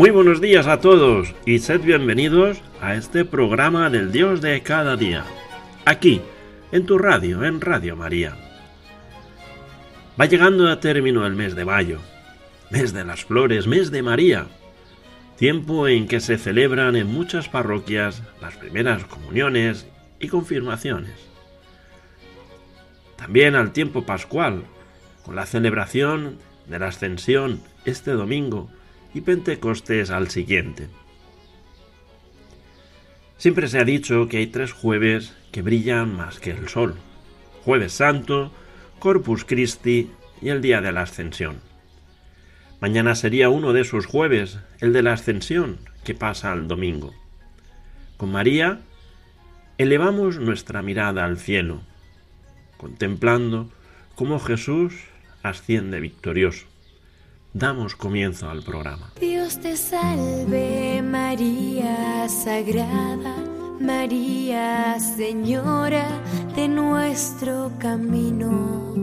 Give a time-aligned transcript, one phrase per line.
[0.00, 4.96] Muy buenos días a todos y sed bienvenidos a este programa del Dios de cada
[4.96, 5.26] día,
[5.84, 6.22] aquí,
[6.72, 8.34] en tu radio, en Radio María.
[10.18, 11.98] Va llegando a término el mes de mayo,
[12.70, 14.46] mes de las flores, mes de María,
[15.36, 19.86] tiempo en que se celebran en muchas parroquias las primeras comuniones
[20.18, 21.12] y confirmaciones.
[23.16, 24.62] También al tiempo pascual,
[25.26, 28.70] con la celebración de la ascensión este domingo,
[29.14, 30.88] y Pentecostés al siguiente.
[33.36, 36.96] Siempre se ha dicho que hay tres jueves que brillan más que el sol.
[37.64, 38.52] Jueves Santo,
[38.98, 40.10] Corpus Christi
[40.42, 41.60] y el día de la Ascensión.
[42.80, 47.14] Mañana sería uno de esos jueves, el de la Ascensión, que pasa al domingo.
[48.16, 48.80] Con María
[49.78, 51.80] elevamos nuestra mirada al cielo,
[52.76, 53.70] contemplando
[54.14, 54.94] cómo Jesús
[55.42, 56.66] asciende victorioso
[57.52, 59.12] damos comienzo al programa.
[59.20, 63.36] Dios te salve María Sagrada,
[63.80, 66.06] María Señora
[66.54, 68.94] de nuestro camino.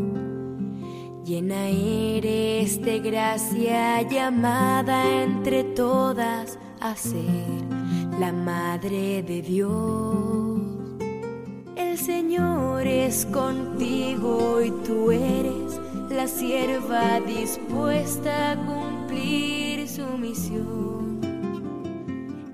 [1.25, 7.25] Llena eres de gracia llamada entre todas a ser
[8.19, 10.61] la Madre de Dios.
[11.75, 21.19] El Señor es contigo y tú eres la sierva dispuesta a cumplir su misión.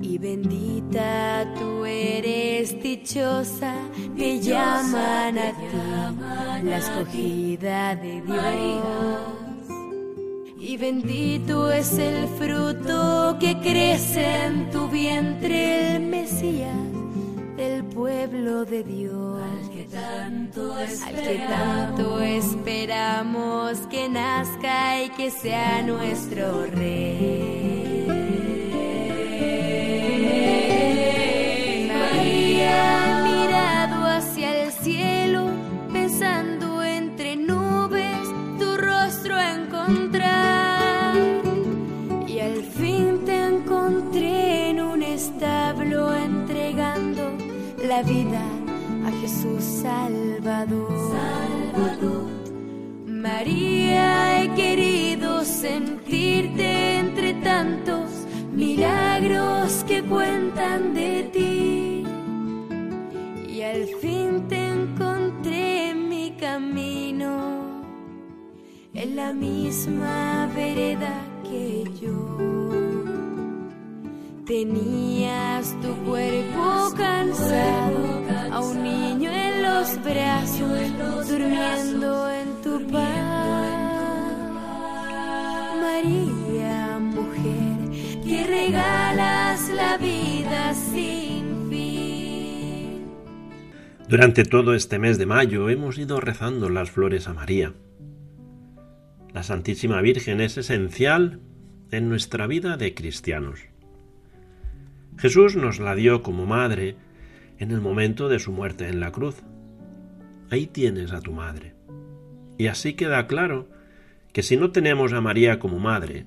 [0.01, 3.73] Y bendita tú eres dichosa,
[4.17, 9.43] te llaman a ti la escogida de Dios.
[10.59, 17.02] Y bendito es el fruto que crece en tu vientre, el Mesías
[17.93, 19.41] pueblo de Dios.
[19.41, 28.05] Al que tanto esperamos, que tanto esperamos que nazca y que sea nuestro rey.
[31.87, 33.02] María
[47.83, 48.41] la vida
[49.05, 50.87] a Jesús Salvador.
[51.11, 52.29] Salvador.
[53.05, 58.09] María, he querido sentirte entre tantos
[58.53, 62.03] milagros que cuentan de ti.
[63.53, 67.83] Y al fin te encontré en mi camino,
[68.93, 71.13] en la misma vereda
[71.43, 72.82] que yo.
[74.45, 83.83] Tenías tu cuerpo cansado, a un niño en los brazos, durmiendo en tu paz.
[85.79, 93.05] María, mujer, que regalas la vida sin fin.
[94.09, 97.73] Durante todo este mes de mayo hemos ido rezando las flores a María.
[99.33, 101.39] La Santísima Virgen es esencial
[101.91, 103.72] en nuestra vida de cristianos.
[105.17, 106.95] Jesús nos la dio como madre
[107.59, 109.43] en el momento de su muerte en la cruz.
[110.49, 111.75] Ahí tienes a tu madre.
[112.57, 113.67] Y así queda claro
[114.31, 116.25] que si no tenemos a María como madre,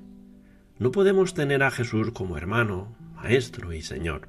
[0.78, 4.28] no podemos tener a Jesús como hermano, maestro y Señor.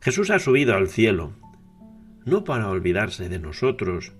[0.00, 1.32] Jesús ha subido al cielo,
[2.24, 4.12] no para olvidarse de nosotros,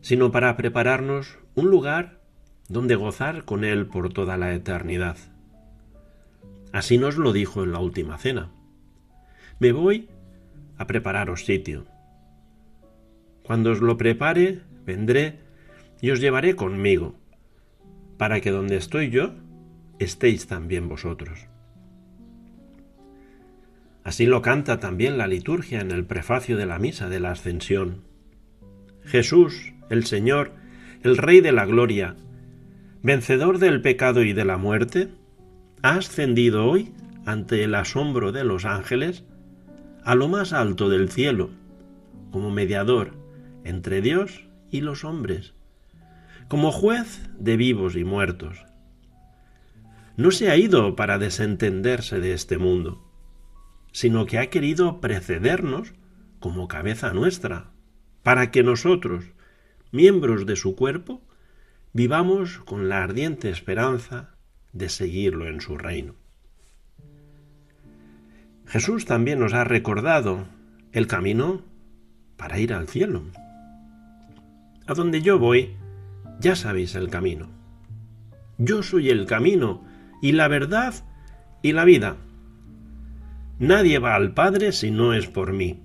[0.00, 2.20] sino para prepararnos un lugar
[2.68, 5.16] donde gozar con Él por toda la eternidad.
[6.72, 8.50] Así nos lo dijo en la última cena.
[9.58, 10.08] Me voy
[10.76, 11.86] a prepararos sitio.
[13.42, 15.40] Cuando os lo prepare, vendré
[16.00, 17.14] y os llevaré conmigo,
[18.18, 19.34] para que donde estoy yo,
[19.98, 21.46] estéis también vosotros.
[24.04, 28.02] Así lo canta también la liturgia en el prefacio de la misa de la Ascensión.
[29.04, 30.52] Jesús, el Señor,
[31.02, 32.16] el Rey de la Gloria,
[33.02, 35.08] vencedor del pecado y de la muerte,
[35.86, 36.92] ha ascendido hoy,
[37.26, 39.22] ante el asombro de los ángeles,
[40.02, 41.50] a lo más alto del cielo,
[42.32, 43.12] como mediador
[43.62, 45.54] entre Dios y los hombres,
[46.48, 48.64] como juez de vivos y muertos.
[50.16, 53.08] No se ha ido para desentenderse de este mundo,
[53.92, 55.94] sino que ha querido precedernos
[56.40, 57.70] como cabeza nuestra,
[58.24, 59.24] para que nosotros,
[59.92, 61.22] miembros de su cuerpo,
[61.92, 64.35] vivamos con la ardiente esperanza
[64.76, 66.14] de seguirlo en su reino.
[68.66, 70.46] Jesús también nos ha recordado
[70.92, 71.62] el camino
[72.36, 73.22] para ir al cielo.
[74.86, 75.76] A donde yo voy,
[76.40, 77.48] ya sabéis el camino.
[78.58, 79.84] Yo soy el camino
[80.20, 80.94] y la verdad
[81.62, 82.16] y la vida.
[83.58, 85.82] Nadie va al Padre si no es por mí.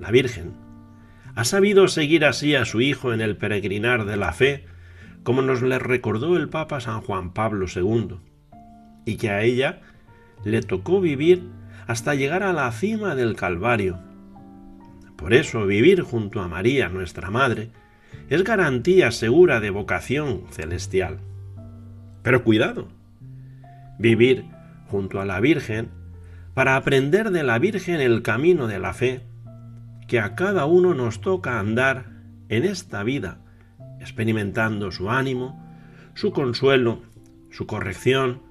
[0.00, 0.52] La Virgen
[1.34, 4.66] ha sabido seguir así a su Hijo en el peregrinar de la fe,
[5.24, 8.18] como nos le recordó el Papa San Juan Pablo II,
[9.04, 9.80] y que a ella
[10.44, 11.42] le tocó vivir
[11.86, 13.98] hasta llegar a la cima del Calvario.
[15.16, 17.70] Por eso vivir junto a María, nuestra Madre,
[18.28, 21.18] es garantía segura de vocación celestial.
[22.22, 22.88] Pero cuidado,
[23.98, 24.44] vivir
[24.88, 25.88] junto a la Virgen
[26.54, 29.22] para aprender de la Virgen el camino de la fe
[30.06, 32.12] que a cada uno nos toca andar
[32.48, 33.38] en esta vida,
[34.04, 35.58] experimentando su ánimo,
[36.14, 37.02] su consuelo,
[37.50, 38.42] su corrección,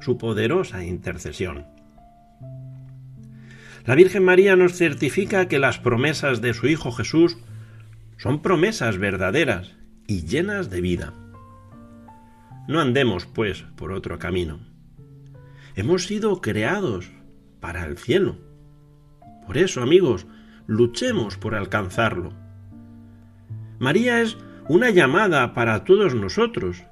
[0.00, 1.66] su poderosa intercesión.
[3.84, 7.36] La Virgen María nos certifica que las promesas de su Hijo Jesús
[8.16, 9.72] son promesas verdaderas
[10.06, 11.12] y llenas de vida.
[12.68, 14.60] No andemos, pues, por otro camino.
[15.74, 17.10] Hemos sido creados
[17.58, 18.38] para el cielo.
[19.46, 20.28] Por eso, amigos,
[20.68, 22.32] luchemos por alcanzarlo.
[23.80, 24.36] María es
[24.72, 26.82] una llamada para todos nosotros,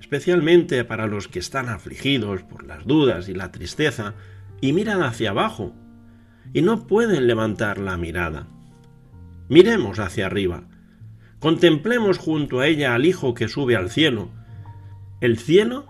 [0.00, 4.14] especialmente para los que están afligidos por las dudas y la tristeza
[4.62, 5.74] y miran hacia abajo
[6.54, 8.46] y no pueden levantar la mirada.
[9.50, 10.64] Miremos hacia arriba,
[11.40, 14.30] contemplemos junto a ella al Hijo que sube al cielo.
[15.20, 15.84] El cielo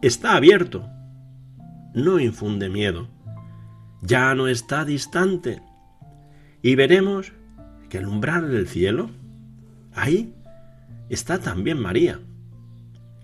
[0.00, 0.88] está abierto,
[1.92, 3.08] no infunde miedo,
[4.00, 5.60] ya no está distante,
[6.62, 7.32] y veremos
[7.88, 9.10] que el umbral del cielo,
[9.92, 10.36] ahí
[11.14, 12.20] está también María,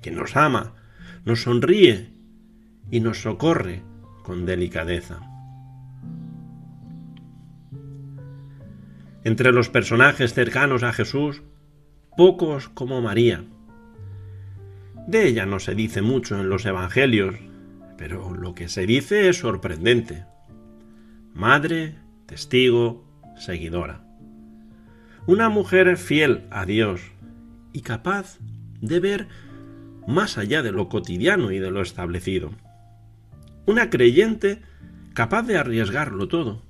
[0.02, 0.74] que nos ama,
[1.24, 2.12] nos sonríe
[2.90, 3.82] y nos socorre
[4.22, 5.20] con delicadeza.
[9.24, 11.42] Entre los personajes cercanos a Jesús,
[12.16, 13.44] pocos como María.
[15.06, 17.36] De ella no se dice mucho en los Evangelios,
[17.96, 20.26] pero lo que se dice es sorprendente.
[21.34, 21.96] Madre,
[22.26, 23.04] testigo,
[23.36, 24.04] seguidora.
[25.26, 27.00] Una mujer fiel a Dios
[27.72, 28.38] y capaz
[28.80, 29.28] de ver
[30.06, 32.50] más allá de lo cotidiano y de lo establecido.
[33.66, 34.62] Una creyente
[35.14, 36.62] capaz de arriesgarlo todo.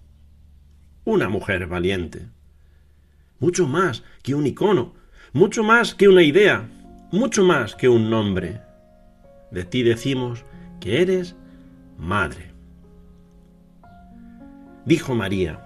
[1.04, 2.26] Una mujer valiente.
[3.38, 4.94] Mucho más que un icono,
[5.32, 6.68] mucho más que una idea,
[7.12, 8.60] mucho más que un nombre.
[9.50, 10.44] De ti decimos
[10.80, 11.36] que eres
[11.96, 12.52] madre.
[14.84, 15.60] Dijo María,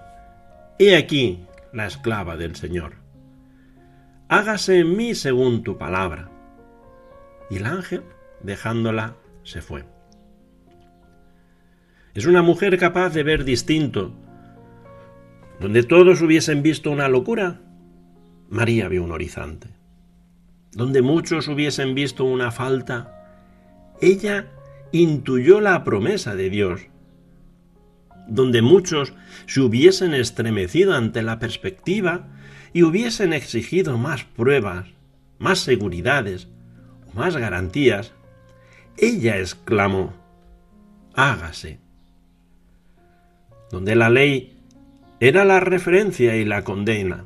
[0.79, 3.02] He aquí la esclava del Señor.
[4.33, 6.31] Hágase en mí según tu palabra.
[7.51, 8.01] Y el ángel,
[8.41, 9.85] dejándola, se fue.
[12.15, 14.11] Es una mujer capaz de ver distinto.
[15.59, 17.61] Donde todos hubiesen visto una locura,
[18.49, 19.67] María vio un horizonte.
[20.71, 23.13] Donde muchos hubiesen visto una falta,
[24.01, 24.47] ella
[24.91, 26.87] intuyó la promesa de Dios
[28.27, 29.13] donde muchos
[29.45, 32.27] se hubiesen estremecido ante la perspectiva
[32.73, 34.87] y hubiesen exigido más pruebas,
[35.39, 36.47] más seguridades
[37.13, 38.11] más garantías,
[38.97, 40.13] ella exclamó,
[41.15, 41.79] hágase.
[43.71, 44.57] Donde la ley
[45.19, 47.25] era la referencia y la condena,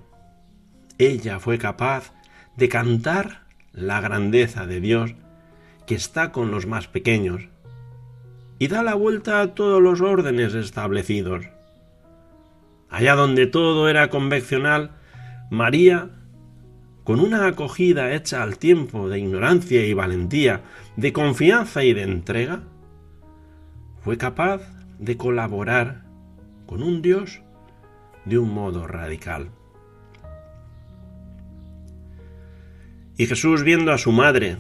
[0.98, 2.14] ella fue capaz
[2.56, 5.14] de cantar la grandeza de Dios
[5.86, 7.48] que está con los más pequeños
[8.60, 11.46] y da la vuelta a todos los órdenes establecidos.
[12.90, 14.92] Allá donde todo era convencional,
[15.50, 16.10] María,
[17.04, 20.64] con una acogida hecha al tiempo de ignorancia y valentía,
[20.98, 22.64] de confianza y de entrega,
[24.04, 24.62] fue capaz
[25.00, 26.04] de colaborar
[26.66, 27.42] con un Dios
[28.26, 29.52] de un modo radical.
[33.16, 34.58] Y Jesús viendo a su madre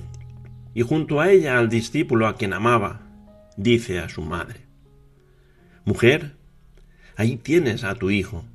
[0.73, 3.01] y junto a ella al discípulo a quien amaba,
[3.57, 4.61] dice a su madre,
[5.83, 6.35] Mujer,
[7.15, 8.45] ahí tienes a tu hijo.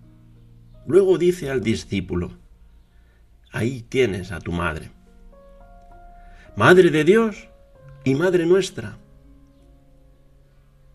[0.86, 2.32] Luego dice al discípulo,
[3.52, 4.90] ahí tienes a tu madre.
[6.56, 7.48] Madre de Dios
[8.04, 8.98] y Madre nuestra.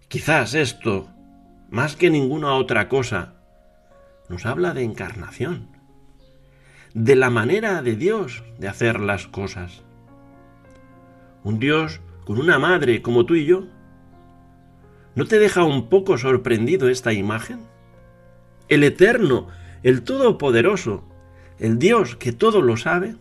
[0.07, 1.09] Quizás esto,
[1.69, 3.35] más que ninguna otra cosa,
[4.29, 5.69] nos habla de encarnación,
[6.93, 9.83] de la manera de Dios de hacer las cosas.
[11.43, 13.67] Un Dios con una madre como tú y yo,
[15.17, 17.61] ¿No te deja un poco sorprendido esta imagen?
[18.69, 19.47] El Eterno,
[19.83, 21.03] el Todopoderoso,
[21.59, 23.15] el Dios que todo lo sabe,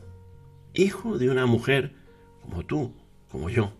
[0.75, 1.95] hijo de una mujer
[2.43, 2.95] como tú,
[3.31, 3.73] como yo.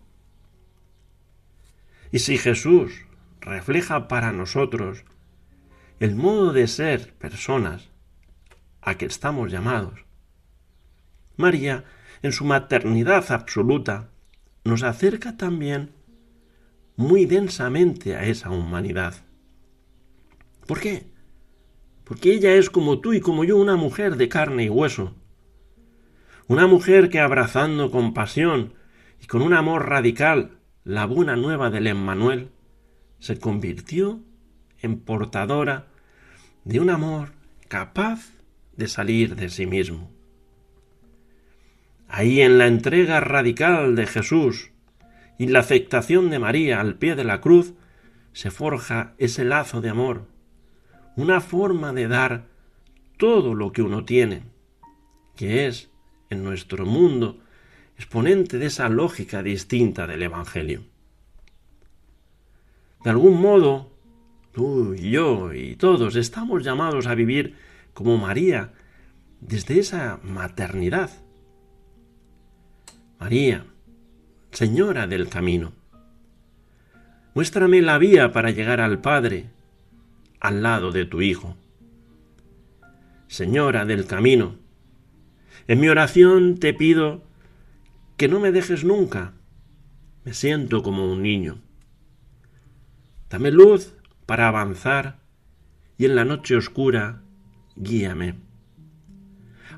[2.13, 3.05] Y si Jesús
[3.41, 5.05] refleja para nosotros
[6.01, 7.89] el modo de ser personas
[8.81, 10.05] a que estamos llamados,
[11.37, 11.85] María,
[12.23, 14.11] en su maternidad absoluta,
[14.65, 15.93] nos acerca también
[16.97, 19.15] muy densamente a esa humanidad.
[20.67, 21.16] ¿Por qué?
[22.07, 25.17] Porque ella es como tú y como yo una mujer de carne y hueso.
[26.47, 28.75] Una mujer que abrazando con pasión
[29.21, 32.51] y con un amor radical la buena nueva del Emmanuel,
[33.19, 34.21] se convirtió
[34.79, 35.89] en portadora
[36.63, 37.33] de un amor
[37.67, 38.31] capaz
[38.77, 40.13] de salir de sí mismo.
[42.07, 44.71] Ahí en la entrega radical de Jesús
[45.39, 47.75] y la aceptación de María al pie de la cruz
[48.33, 50.36] se forja ese lazo de amor,
[51.17, 52.47] una forma de dar
[53.17, 54.43] todo lo que uno tiene,
[55.35, 55.91] que es,
[56.29, 57.41] en nuestro mundo,
[57.97, 60.85] exponente de esa lógica distinta del Evangelio.
[63.03, 63.93] De algún modo,
[64.53, 67.57] tú y yo y todos estamos llamados a vivir
[67.95, 68.73] como María
[69.41, 71.11] desde esa maternidad.
[73.19, 73.65] María,
[74.51, 75.73] Señora del camino,
[77.35, 79.51] muéstrame la vía para llegar al Padre,
[80.47, 81.57] al lado de tu Hijo.
[83.27, 84.55] Señora del camino,
[85.67, 87.25] en mi oración te pido
[88.17, 89.33] que no me dejes nunca.
[90.25, 91.59] Me siento como un niño.
[93.29, 95.19] Dame luz para avanzar
[95.99, 97.23] y en la noche oscura
[97.75, 98.37] guíame.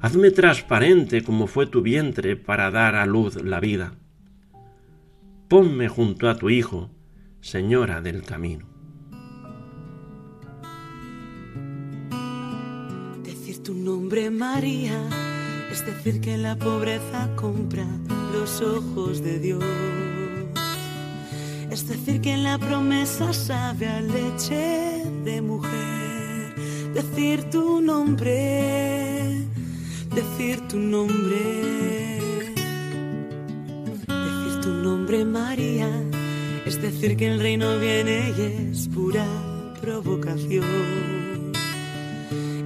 [0.03, 3.95] Hazme transparente como fue tu vientre para dar a luz la vida.
[5.49, 6.91] Ponme junto a tu Hijo,
[7.41, 8.68] Señora del camino.
[13.69, 14.99] Tu nombre María
[15.71, 17.87] es decir que la pobreza compra
[18.33, 19.63] los ojos de Dios.
[21.71, 26.55] Es decir que la promesa sabe a leche de mujer.
[26.95, 29.45] Decir tu nombre,
[30.15, 31.39] decir tu nombre.
[34.07, 35.91] Decir tu nombre María
[36.65, 39.27] es decir que el reino viene y es pura
[39.83, 41.18] provocación.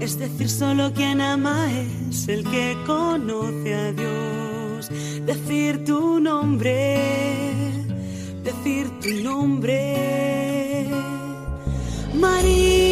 [0.02, 1.68] Es decir, solo quien ama
[2.10, 4.90] es el que conoce a Dios.
[5.24, 6.98] Decir tu nombre,
[8.42, 10.88] decir tu nombre.
[12.14, 12.91] María,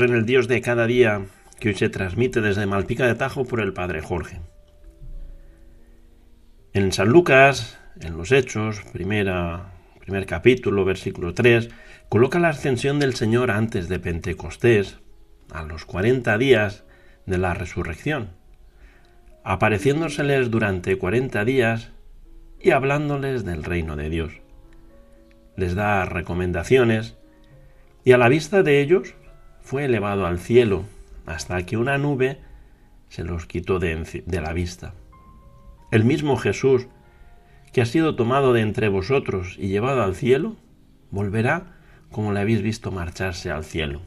[0.00, 1.20] En el Dios de cada día
[1.60, 4.40] que hoy se transmite desde Malpica de Tajo por el Padre Jorge.
[6.72, 11.70] En San Lucas, en los Hechos, primera, primer capítulo, versículo 3,
[12.08, 14.98] coloca la ascensión del Señor antes de Pentecostés,
[15.52, 16.84] a los 40 días
[17.24, 18.30] de la resurrección,
[19.44, 21.92] apareciéndoseles durante 40 días
[22.60, 24.32] y hablándoles del reino de Dios.
[25.56, 27.16] Les da recomendaciones
[28.02, 29.14] y a la vista de ellos
[29.64, 30.84] fue elevado al cielo
[31.26, 32.38] hasta que una nube
[33.08, 34.92] se los quitó de, la vista.
[35.90, 36.86] El mismo Jesús,
[37.72, 40.56] que ha sido tomado de entre vosotros y llevado al cielo,
[41.10, 41.78] volverá
[42.10, 44.02] como le habéis visto marcharse al cielo.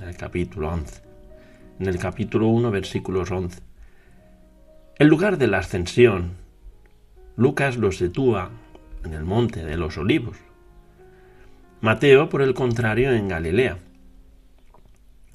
[0.00, 1.02] En el capítulo 11.
[1.80, 3.60] En el capítulo 1, versículos 11.
[4.98, 6.34] El lugar de la ascensión,
[7.36, 8.50] Lucas lo sitúa
[9.04, 10.36] en el monte de los olivos.
[11.80, 13.78] Mateo, por el contrario, en Galilea.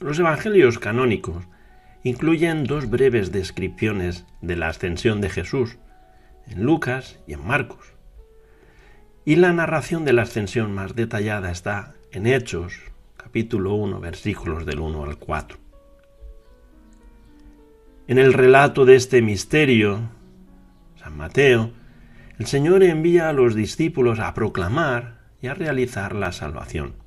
[0.02, 1.44] Los evangelios canónicos
[2.04, 5.78] incluyen dos breves descripciones de la ascensión de Jesús,
[6.48, 7.94] en Lucas y en Marcos.
[9.26, 12.74] Y la narración de la ascensión más detallada está en Hechos,
[13.16, 15.60] capítulo 1, versículos del 1 al 4.
[18.08, 20.10] En el relato de este misterio,
[20.96, 21.74] San Mateo,
[22.40, 27.01] el Señor envía a los discípulos a proclamar y a realizar la salvación.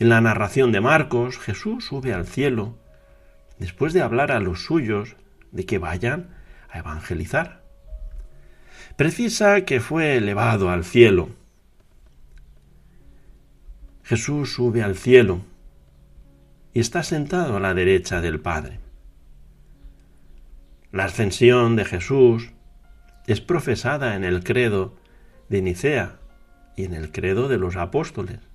[0.00, 2.74] En la narración de Marcos, Jesús sube al cielo
[3.58, 5.14] después de hablar a los suyos
[5.52, 6.30] de que vayan
[6.70, 7.62] a evangelizar.
[8.96, 11.28] Precisa que fue elevado al cielo.
[14.02, 15.42] Jesús sube al cielo
[16.72, 18.80] y está sentado a la derecha del Padre.
[20.92, 22.52] La ascensión de Jesús
[23.26, 24.96] es profesada en el credo
[25.50, 26.20] de Nicea
[26.74, 28.49] y en el credo de los apóstoles.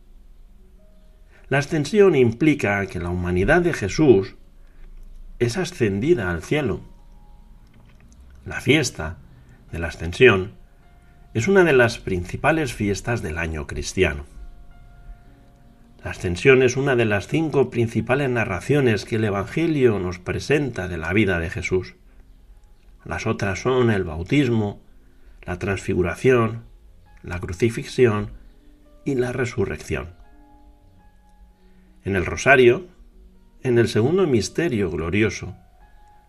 [1.48, 4.36] La ascensión implica que la humanidad de Jesús
[5.38, 6.82] es ascendida al cielo.
[8.46, 9.18] La fiesta
[9.72, 10.54] de la ascensión
[11.36, 14.26] es una de las principales fiestas del año cristiano.
[16.04, 20.98] La ascensión es una de las cinco principales narraciones que el Evangelio nos presenta de
[20.98, 21.96] la vida de Jesús.
[23.04, 24.82] Las otras son el bautismo,
[25.44, 26.64] la transfiguración,
[27.22, 28.32] la crucifixión
[29.04, 30.15] y la resurrección.
[32.06, 32.88] En el rosario,
[33.62, 35.56] en el segundo misterio glorioso,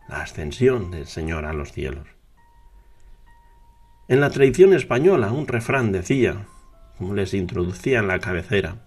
[0.09, 2.09] la ascensión del Señor a los cielos.
[4.09, 6.47] En la tradición española un refrán decía,
[6.99, 8.87] como les introducía en la cabecera,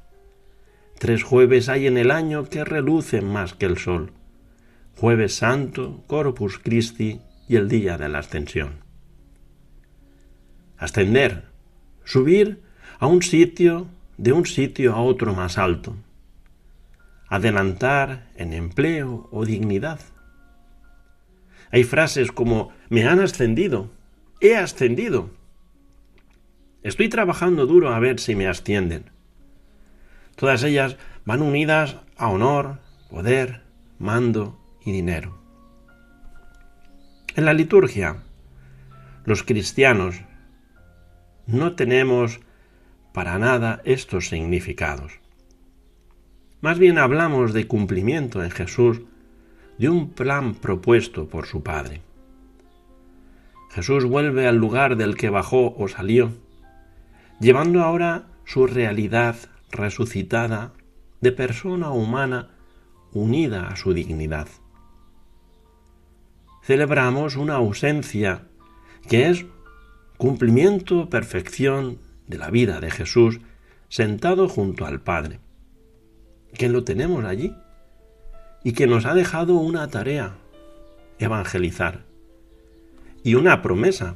[0.99, 4.11] Tres jueves hay en el año que relucen más que el sol.
[4.97, 8.83] Jueves Santo, Corpus Christi y el día de la ascensión.
[10.77, 11.45] Ascender,
[12.03, 12.61] subir
[12.99, 15.95] a un sitio, de un sitio a otro más alto.
[17.29, 19.99] Adelantar en empleo o dignidad.
[21.71, 23.91] Hay frases como me han ascendido,
[24.41, 25.29] he ascendido.
[26.81, 29.11] Estoy trabajando duro a ver si me ascienden.
[30.35, 33.61] Todas ellas van unidas a honor, poder,
[33.99, 35.37] mando y dinero.
[37.35, 38.23] En la liturgia,
[39.25, 40.21] los cristianos
[41.45, 42.39] no tenemos
[43.13, 45.19] para nada estos significados.
[46.61, 49.01] Más bien hablamos de cumplimiento en Jesús
[49.77, 52.01] de un plan propuesto por su Padre.
[53.69, 56.33] Jesús vuelve al lugar del que bajó o salió,
[57.39, 59.37] llevando ahora su realidad
[59.71, 60.73] resucitada
[61.21, 62.49] de persona humana
[63.13, 64.49] unida a su dignidad.
[66.61, 68.47] Celebramos una ausencia
[69.07, 69.45] que es
[70.17, 73.39] cumplimiento, perfección de la vida de Jesús
[73.87, 75.39] sentado junto al Padre,
[76.53, 77.55] que lo tenemos allí
[78.63, 80.35] y que nos ha dejado una tarea,
[81.19, 82.03] evangelizar,
[83.23, 84.15] y una promesa,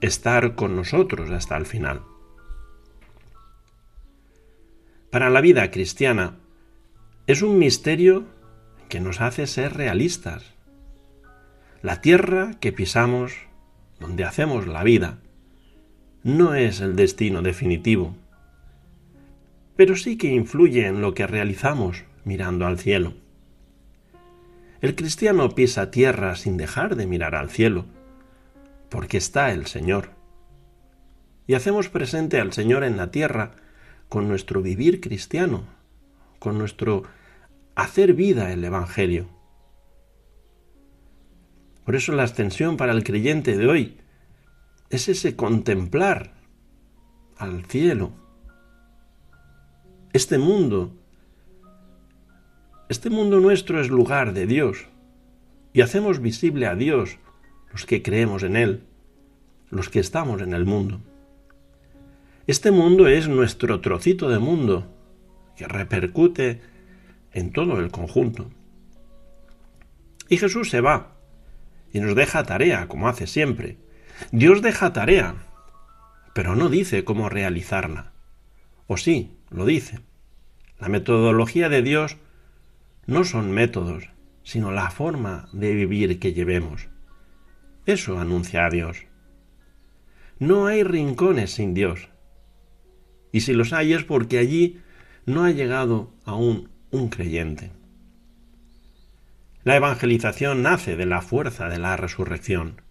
[0.00, 2.02] estar con nosotros hasta el final.
[5.10, 6.36] Para la vida cristiana
[7.26, 8.24] es un misterio
[8.88, 10.44] que nos hace ser realistas.
[11.82, 13.32] La tierra que pisamos,
[13.98, 15.18] donde hacemos la vida,
[16.22, 18.14] no es el destino definitivo,
[19.76, 23.14] pero sí que influye en lo que realizamos mirando al cielo.
[24.80, 27.86] El cristiano pisa tierra sin dejar de mirar al cielo,
[28.88, 30.10] porque está el Señor.
[31.46, 33.52] Y hacemos presente al Señor en la tierra
[34.08, 35.64] con nuestro vivir cristiano,
[36.38, 37.04] con nuestro
[37.74, 39.28] hacer vida el Evangelio.
[41.84, 44.00] Por eso la ascensión para el creyente de hoy
[44.90, 46.34] es ese contemplar
[47.36, 48.25] al cielo.
[50.16, 50.94] Este mundo,
[52.88, 54.86] este mundo nuestro es lugar de Dios
[55.74, 57.18] y hacemos visible a Dios
[57.70, 58.84] los que creemos en Él,
[59.68, 61.02] los que estamos en el mundo.
[62.46, 64.86] Este mundo es nuestro trocito de mundo
[65.54, 66.62] que repercute
[67.34, 68.50] en todo el conjunto.
[70.30, 71.18] Y Jesús se va
[71.92, 73.76] y nos deja tarea, como hace siempre.
[74.32, 75.34] Dios deja tarea,
[76.32, 78.12] pero no dice cómo realizarla.
[78.86, 80.00] O sí, lo dice.
[80.78, 82.16] La metodología de Dios
[83.06, 84.10] no son métodos,
[84.42, 86.88] sino la forma de vivir que llevemos.
[87.86, 89.06] Eso anuncia a Dios.
[90.38, 92.08] No hay rincones sin Dios.
[93.32, 94.80] Y si los hay es porque allí
[95.24, 97.72] no ha llegado aún un creyente.
[99.64, 102.82] La evangelización nace de la fuerza de la resurrección.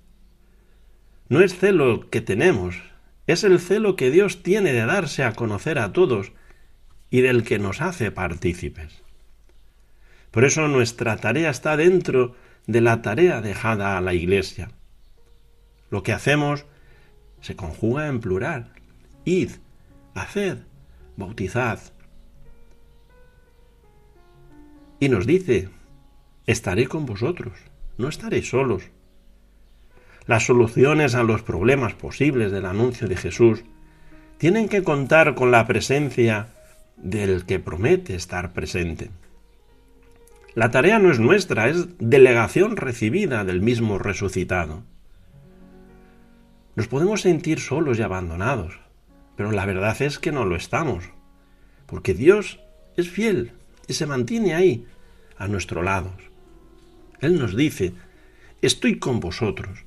[1.30, 2.84] No es celo que tenemos,
[3.28, 6.34] es el celo que Dios tiene de darse a conocer a todos
[7.16, 9.02] y del que nos hace partícipes.
[10.32, 12.36] Por eso nuestra tarea está dentro
[12.68, 14.72] de la tarea dejada a la Iglesia.
[15.90, 16.66] Lo que hacemos
[17.40, 18.74] se conjuga en plural.
[19.24, 19.52] Id,
[20.14, 20.58] haced,
[21.16, 21.80] bautizad.
[25.00, 25.70] Y nos dice,
[26.46, 27.54] estaré con vosotros,
[27.98, 28.84] no estaréis solos.
[30.28, 33.64] Las soluciones a los problemas posibles del anuncio de Jesús
[34.38, 36.50] tienen que contar con la presencia
[36.98, 39.10] del que promete estar presente.
[40.54, 44.84] La tarea no es nuestra, es delegación recibida del mismo resucitado.
[46.76, 48.80] Nos podemos sentir solos y abandonados,
[49.36, 51.06] pero la verdad es que no lo estamos,
[51.86, 52.60] porque Dios
[52.96, 53.52] es fiel
[53.88, 54.86] y se mantiene ahí,
[55.38, 56.12] a nuestro lado.
[57.20, 57.94] Él nos dice,
[58.62, 59.86] estoy con vosotros.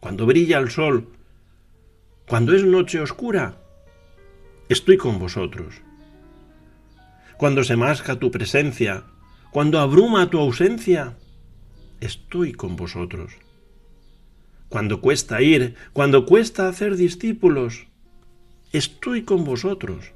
[0.00, 1.08] Cuando brilla el sol,
[2.28, 3.58] cuando es noche oscura,
[4.68, 5.82] estoy con vosotros.
[7.36, 9.04] Cuando se masca tu presencia,
[9.50, 11.16] cuando abruma tu ausencia,
[12.00, 13.32] estoy con vosotros.
[14.68, 17.86] Cuando cuesta ir, cuando cuesta hacer discípulos,
[18.72, 20.12] estoy con vosotros.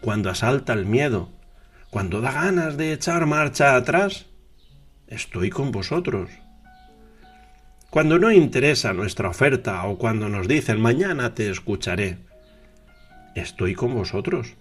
[0.00, 1.30] Cuando asalta el miedo,
[1.90, 4.26] cuando da ganas de echar marcha atrás,
[5.06, 6.30] estoy con vosotros.
[7.90, 12.18] Cuando no interesa nuestra oferta o cuando nos dicen mañana te escucharé,
[13.38, 14.54] estoy con vosotros.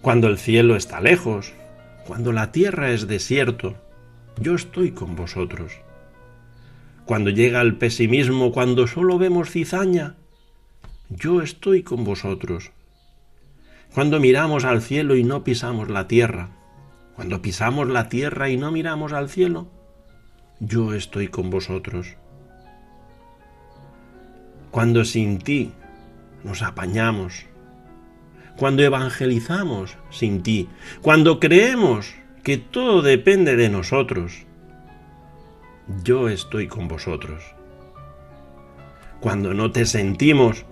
[0.00, 1.52] Cuando el cielo está lejos,
[2.06, 3.74] cuando la tierra es desierto,
[4.38, 5.72] yo estoy con vosotros.
[7.04, 10.16] Cuando llega el pesimismo, cuando solo vemos cizaña,
[11.08, 12.72] yo estoy con vosotros.
[13.94, 16.48] Cuando miramos al cielo y no pisamos la tierra,
[17.14, 19.68] cuando pisamos la tierra y no miramos al cielo,
[20.60, 22.16] yo estoy con vosotros.
[24.70, 25.72] Cuando sin ti
[26.44, 27.46] nos apañamos,
[28.56, 30.68] cuando evangelizamos sin ti,
[31.00, 34.44] cuando creemos que todo depende de nosotros,
[36.04, 37.42] yo estoy con vosotros.
[39.20, 40.64] Cuando no te sentimos,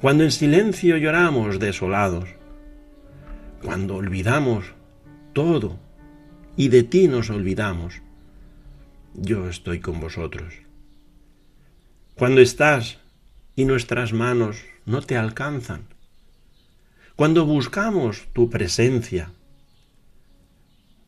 [0.00, 2.28] cuando en silencio lloramos desolados,
[3.62, 4.72] cuando olvidamos
[5.32, 5.78] todo
[6.56, 8.02] y de ti nos olvidamos,
[9.14, 10.54] yo estoy con vosotros.
[12.16, 12.98] Cuando estás
[13.54, 15.86] y nuestras manos no te alcanzan,
[17.16, 19.30] cuando buscamos tu presencia,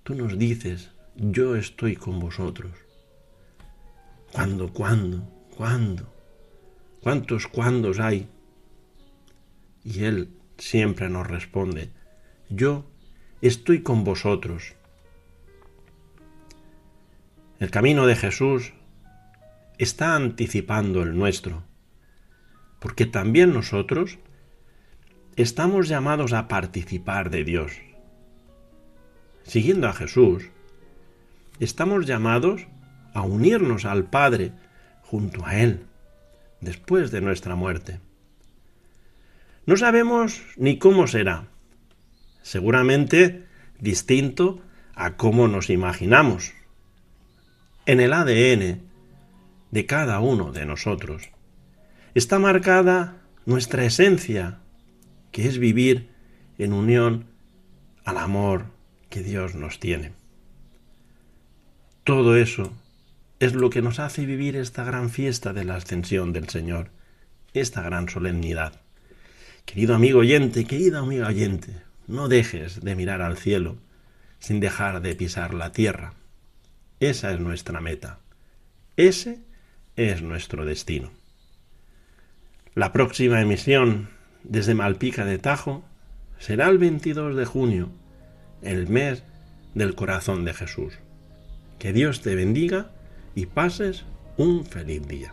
[0.03, 2.73] tú nos dices, yo estoy con vosotros.
[4.33, 5.23] ¿Cuándo, cuándo,
[5.57, 6.13] cuándo?
[7.01, 8.29] ¿Cuántos cuándos hay?
[9.83, 10.29] Y Él
[10.59, 11.91] siempre nos responde,
[12.49, 12.85] yo
[13.41, 14.75] estoy con vosotros.
[17.61, 18.73] El camino de Jesús
[19.79, 21.63] está anticipando el nuestro,
[22.85, 24.19] porque también nosotros
[25.37, 27.73] estamos llamados a participar de Dios.
[29.43, 30.51] Siguiendo a Jesús,
[31.61, 32.67] estamos llamados
[33.15, 34.53] a unirnos al Padre
[35.01, 35.87] junto a Él
[36.61, 38.01] después de nuestra muerte.
[39.65, 41.49] No sabemos ni cómo será,
[42.43, 43.47] seguramente
[43.79, 44.61] distinto
[44.95, 46.53] a cómo nos imaginamos
[47.87, 48.83] en el ADN
[49.71, 51.34] de cada uno de nosotros.
[52.15, 54.61] Está marcada nuestra esencia,
[55.33, 56.11] que es vivir
[56.59, 57.27] en unión
[58.05, 58.67] al amor
[59.11, 60.13] que Dios nos tiene.
[62.05, 62.73] Todo eso
[63.41, 66.91] es lo que nos hace vivir esta gran fiesta de la ascensión del Señor,
[67.53, 68.81] esta gran solemnidad.
[69.65, 73.77] Querido amigo oyente, querida amiga oyente, no dejes de mirar al cielo
[74.39, 76.15] sin dejar de pisar la tierra.
[77.01, 78.21] Esa es nuestra meta.
[78.97, 79.41] Ese
[79.97, 81.11] es nuestro destino.
[82.75, 84.09] La próxima emisión
[84.43, 85.85] desde Malpica de Tajo
[86.41, 87.91] será el 22 de junio,
[88.63, 89.23] el mes
[89.75, 90.99] del corazón de Jesús.
[91.79, 92.91] Que Dios te bendiga
[93.37, 94.05] y pases
[94.37, 95.33] un feliz día.